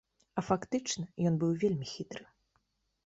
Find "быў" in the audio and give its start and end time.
1.43-1.51